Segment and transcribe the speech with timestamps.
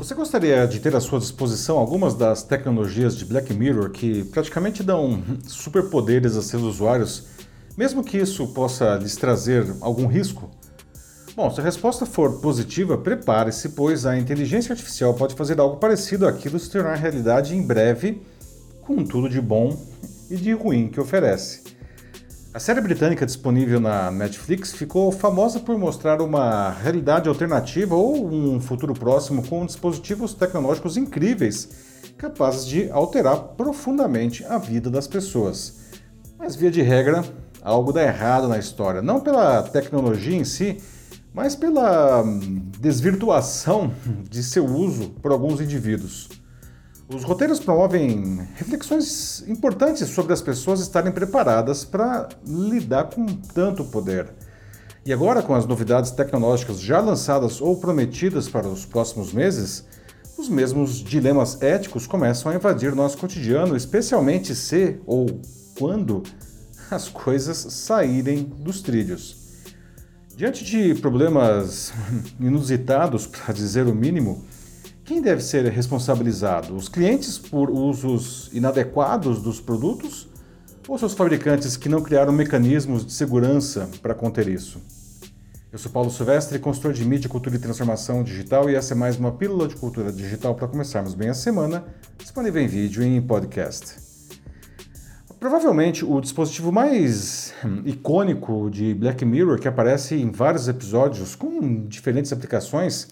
[0.00, 4.82] Você gostaria de ter à sua disposição algumas das tecnologias de Black Mirror que praticamente
[4.82, 7.26] dão superpoderes a seus usuários,
[7.76, 10.50] mesmo que isso possa lhes trazer algum risco?
[11.36, 16.26] Bom, se a resposta for positiva, prepare-se, pois a inteligência artificial pode fazer algo parecido
[16.26, 18.22] àquilo se tornar realidade em breve,
[18.80, 19.78] com tudo de bom
[20.30, 21.62] e de ruim que oferece.
[22.52, 28.60] A série britânica disponível na Netflix ficou famosa por mostrar uma realidade alternativa ou um
[28.60, 31.68] futuro próximo com dispositivos tecnológicos incríveis,
[32.18, 35.92] capazes de alterar profundamente a vida das pessoas.
[36.36, 37.24] Mas, via de regra,
[37.62, 40.78] algo dá errado na história, não pela tecnologia em si,
[41.32, 42.24] mas pela
[42.80, 43.94] desvirtuação
[44.28, 46.39] de seu uso por alguns indivíduos.
[47.12, 54.32] Os roteiros promovem reflexões importantes sobre as pessoas estarem preparadas para lidar com tanto poder.
[55.04, 59.84] E agora, com as novidades tecnológicas já lançadas ou prometidas para os próximos meses,
[60.38, 65.40] os mesmos dilemas éticos começam a invadir nosso cotidiano, especialmente se ou
[65.76, 66.22] quando
[66.92, 69.36] as coisas saírem dos trilhos.
[70.36, 71.92] Diante de problemas
[72.38, 74.44] inusitados, para dizer o mínimo,
[75.10, 76.72] quem deve ser responsabilizado?
[76.76, 80.28] Os clientes por usos inadequados dos produtos
[80.86, 84.80] ou seus fabricantes que não criaram mecanismos de segurança para conter isso?
[85.72, 89.16] Eu sou Paulo Silvestre, consultor de mídia, cultura e transformação digital, e essa é mais
[89.16, 91.84] uma pílula de cultura digital para começarmos bem a semana,
[92.16, 93.96] disponível em vídeo e em podcast.
[95.40, 97.52] Provavelmente o dispositivo mais
[97.84, 103.08] icônico de Black Mirror, que aparece em vários episódios com diferentes aplicações,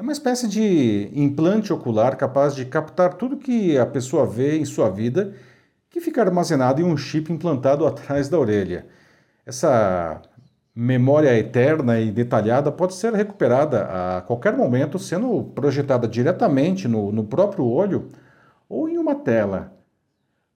[0.00, 4.64] é uma espécie de implante ocular capaz de captar tudo que a pessoa vê em
[4.64, 5.34] sua vida,
[5.90, 8.86] que fica armazenado em um chip implantado atrás da orelha.
[9.44, 10.22] Essa
[10.74, 13.82] memória eterna e detalhada pode ser recuperada
[14.16, 18.08] a qualquer momento, sendo projetada diretamente no, no próprio olho
[18.70, 19.70] ou em uma tela.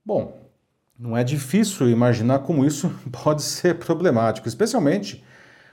[0.03, 0.49] Bom,
[0.97, 2.91] não é difícil imaginar como isso
[3.23, 5.23] pode ser problemático, especialmente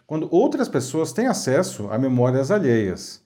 [0.07, 3.22] quando outras pessoas têm acesso a memórias alheias.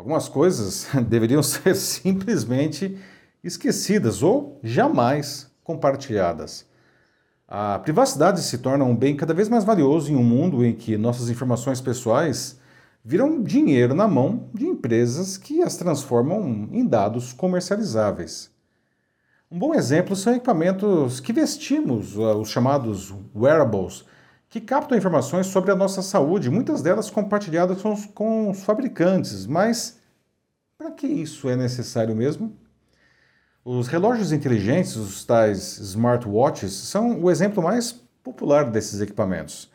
[0.00, 2.96] Algumas coisas deveriam ser simplesmente
[3.44, 6.64] esquecidas ou jamais compartilhadas.
[7.46, 10.96] A privacidade se torna um bem cada vez mais valioso em um mundo em que
[10.96, 12.58] nossas informações pessoais
[13.04, 18.50] viram dinheiro na mão de empresas que as transformam em dados comercializáveis.
[19.50, 24.06] Um bom exemplo são equipamentos que vestimos, os chamados wearables,
[24.50, 29.46] que captam informações sobre a nossa saúde, muitas delas compartilhadas com os, com os fabricantes,
[29.46, 30.00] mas
[30.76, 32.56] para que isso é necessário mesmo?
[33.64, 37.92] Os relógios inteligentes, os tais smartwatches, são o exemplo mais
[38.24, 39.70] popular desses equipamentos.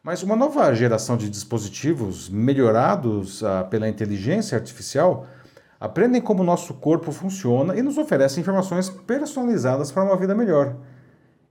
[0.00, 5.26] Mas uma nova geração de dispositivos melhorados ah, pela inteligência artificial
[5.80, 10.76] aprendem como nosso corpo funciona e nos oferecem informações personalizadas para uma vida melhor.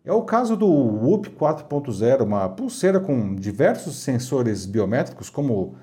[0.09, 5.75] É o caso do Whoop 4.0, uma pulseira com diversos sensores biométricos, como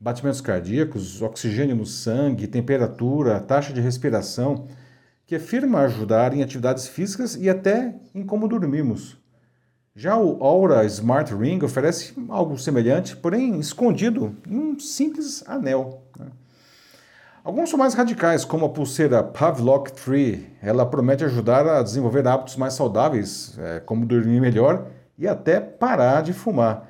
[0.00, 4.66] batimentos cardíacos, oxigênio no sangue, temperatura, taxa de respiração,
[5.24, 9.16] que afirma ajudar em atividades físicas e até em como dormimos.
[9.94, 16.02] Já o Aura Smart Ring oferece algo semelhante, porém escondido em um simples anel.
[16.18, 16.26] Né?
[17.44, 20.40] Alguns são mais radicais, como a pulseira Pavlok 3.
[20.60, 26.22] Ela promete ajudar a desenvolver hábitos mais saudáveis, é, como dormir melhor e até parar
[26.22, 26.88] de fumar.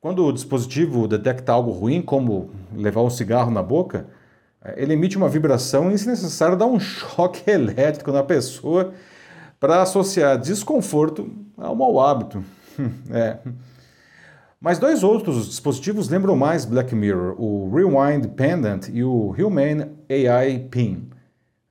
[0.00, 4.06] Quando o dispositivo detecta algo ruim, como levar um cigarro na boca,
[4.64, 8.94] é, ele emite uma vibração e, se necessário, dá um choque elétrico na pessoa
[9.58, 12.42] para associar desconforto ao mau hábito.
[13.12, 13.38] é.
[14.62, 20.68] Mas dois outros dispositivos lembram mais Black Mirror, o Rewind Pendant e o Human AI
[20.70, 21.08] Pin.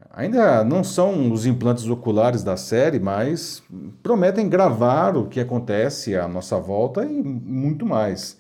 [0.10, 3.62] Ainda não são os implantes oculares da série, mas
[4.02, 8.40] prometem gravar o que acontece à nossa volta e muito mais.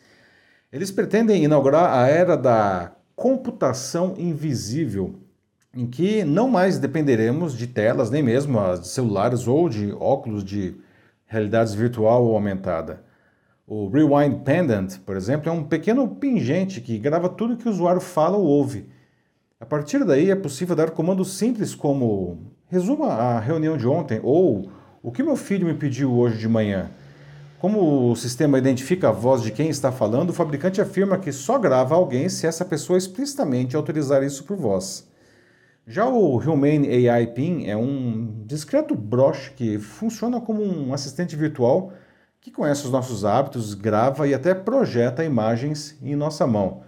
[0.74, 5.14] Eles pretendem inaugurar a era da computação invisível,
[5.76, 10.76] em que não mais dependeremos de telas, nem mesmo de celulares ou de óculos de
[11.28, 13.08] realidade virtual ou aumentada.
[13.72, 18.02] O Rewind Pendant, por exemplo, é um pequeno pingente que grava tudo que o usuário
[18.02, 18.90] fala ou ouve.
[19.60, 24.72] A partir daí é possível dar comandos simples como resuma a reunião de ontem ou
[25.04, 26.90] o que meu filho me pediu hoje de manhã.
[27.60, 31.60] Como o sistema identifica a voz de quem está falando, o fabricante afirma que só
[31.60, 35.08] grava alguém se essa pessoa explicitamente autorizar isso por voz.
[35.86, 41.94] Já o Humane AI PIN é um discreto broche que funciona como um assistente virtual
[42.50, 46.84] que conhece os nossos hábitos, grava e até projeta imagens em nossa mão.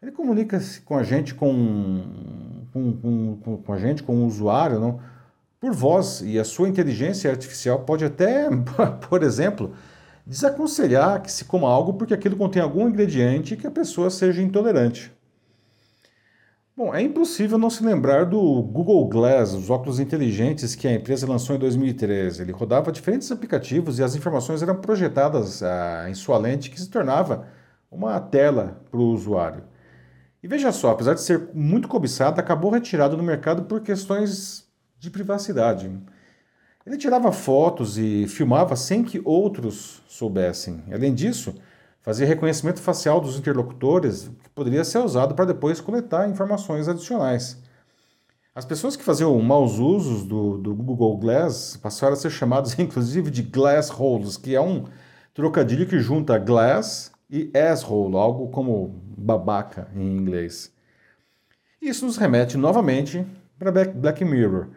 [0.00, 5.00] Ele comunica-se com a gente com com, com, com a gente, com o usuário, não?
[5.60, 8.48] por voz, e a sua inteligência artificial pode até,
[9.08, 9.74] por exemplo,
[10.26, 15.12] desaconselhar que se coma algo porque aquilo contém algum ingrediente que a pessoa seja intolerante.
[16.76, 21.26] Bom, é impossível não se lembrar do Google Glass, os óculos inteligentes que a empresa
[21.26, 22.42] lançou em 2013.
[22.42, 26.88] Ele rodava diferentes aplicativos e as informações eram projetadas ah, em sua lente, que se
[26.88, 27.46] tornava
[27.90, 29.64] uma tela para o usuário.
[30.42, 34.66] E veja só, apesar de ser muito cobiçado, acabou retirado do mercado por questões
[34.98, 35.90] de privacidade.
[36.86, 40.82] Ele tirava fotos e filmava sem que outros soubessem.
[40.90, 41.54] Além disso,
[42.00, 47.58] fazia reconhecimento facial dos interlocutores, que poderia ser usado para depois coletar informações adicionais.
[48.54, 53.30] As pessoas que faziam maus usos do, do Google Glass passaram a ser chamadas, inclusive,
[53.30, 54.84] de glass holes, que é um
[55.32, 60.72] trocadilho que junta glass e asshole, algo como babaca em inglês.
[61.80, 63.24] Isso nos remete novamente
[63.58, 64.68] para Black Mirror.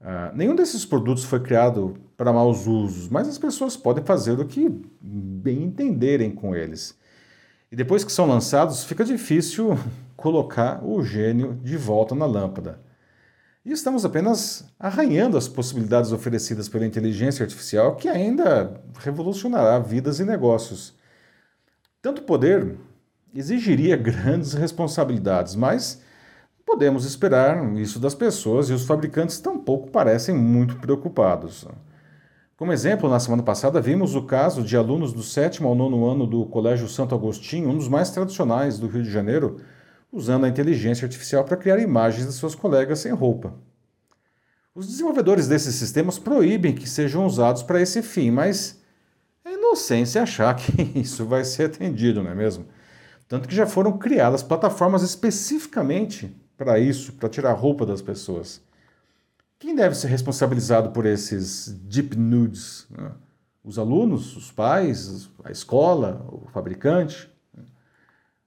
[0.00, 4.44] Uh, nenhum desses produtos foi criado para maus usos, mas as pessoas podem fazer o
[4.44, 4.68] que
[5.00, 6.94] bem entenderem com eles.
[7.72, 9.70] E depois que são lançados, fica difícil
[10.18, 12.78] colocar o gênio de volta na lâmpada.
[13.64, 20.24] E estamos apenas arranhando as possibilidades oferecidas pela inteligência artificial, que ainda revolucionará vidas e
[20.26, 20.94] negócios.
[22.02, 22.76] Tanto poder
[23.34, 26.02] exigiria grandes responsabilidades, mas
[26.66, 31.66] podemos esperar isso das pessoas e os fabricantes tampouco parecem muito preocupados.
[32.60, 36.26] Como exemplo, na semana passada vimos o caso de alunos do sétimo ao nono ano
[36.26, 39.62] do Colégio Santo Agostinho, um dos mais tradicionais do Rio de Janeiro,
[40.12, 43.54] usando a inteligência artificial para criar imagens de seus colegas sem roupa.
[44.74, 48.78] Os desenvolvedores desses sistemas proíbem que sejam usados para esse fim, mas
[49.42, 52.66] é inocência achar que isso vai ser atendido, não é mesmo?
[53.26, 58.60] Tanto que já foram criadas plataformas especificamente para isso, para tirar a roupa das pessoas.
[59.60, 62.86] Quem deve ser responsabilizado por esses deep nudes?
[62.90, 63.12] Né?
[63.62, 67.30] Os alunos, os pais, a escola, o fabricante?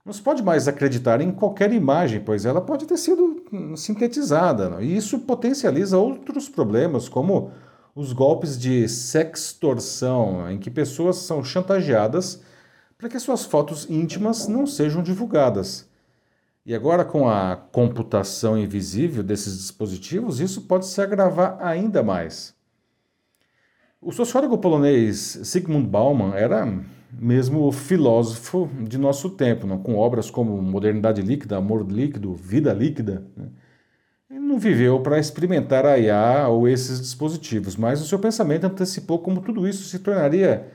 [0.03, 4.67] Não se pode mais acreditar em qualquer imagem, pois ela pode ter sido hum, sintetizada.
[4.69, 4.81] Não?
[4.81, 7.51] E isso potencializa outros problemas, como
[7.95, 12.41] os golpes de sextorção, em que pessoas são chantageadas
[12.97, 15.87] para que suas fotos íntimas não sejam divulgadas.
[16.65, 22.55] E agora, com a computação invisível desses dispositivos, isso pode se agravar ainda mais.
[24.01, 26.65] O sociólogo polonês Sigmund Bauman era
[27.11, 29.77] mesmo o filósofo de nosso tempo, não?
[29.77, 33.25] com obras como Modernidade Líquida, Amor Líquido, Vida Líquida.
[33.35, 33.47] Né?
[34.29, 39.19] Ele não viveu para experimentar a IA ou esses dispositivos, mas o seu pensamento antecipou
[39.19, 40.71] como tudo isso se tornaria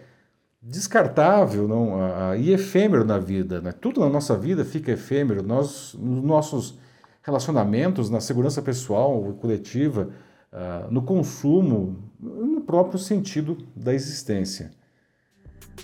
[0.69, 3.61] descartável não, a, a, e efêmero na vida.
[3.61, 3.73] Né?
[3.73, 5.43] Tudo na nossa vida fica efêmero.
[5.43, 6.79] Nós, nos nossos
[7.23, 10.11] relacionamentos, na segurança pessoal, coletiva,
[10.53, 14.71] uh, no consumo, no próprio sentido da existência.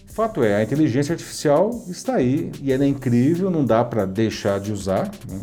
[0.07, 4.61] Fato é, a inteligência artificial está aí e ela é incrível, não dá para deixar
[4.61, 5.41] de usar, né?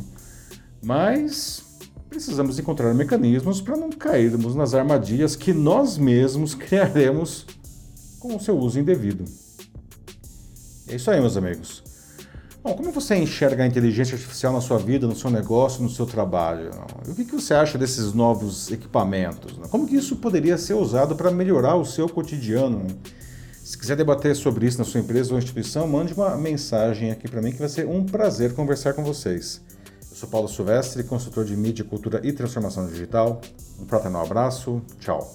[0.82, 1.80] mas
[2.10, 7.46] precisamos encontrar mecanismos para não cairmos nas armadilhas que nós mesmos criaremos
[8.22, 9.26] com o seu uso indevido.
[10.88, 11.84] É isso aí, meus amigos.
[12.64, 16.06] Bom, como você enxerga a inteligência artificial na sua vida, no seu negócio, no seu
[16.06, 16.70] trabalho?
[17.08, 19.54] O que você acha desses novos equipamentos?
[19.70, 22.86] Como que isso poderia ser usado para melhorar o seu cotidiano?
[23.64, 27.42] Se quiser debater sobre isso na sua empresa ou instituição, mande uma mensagem aqui para
[27.42, 29.60] mim que vai ser um prazer conversar com vocês.
[30.02, 33.42] Sou Paulo Silvestre, consultor de mídia, cultura e transformação digital.
[33.80, 34.84] Um fraternal abraço.
[35.00, 35.34] Tchau.